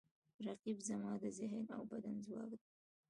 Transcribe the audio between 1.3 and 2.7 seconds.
ذهن او بدن ځواک دی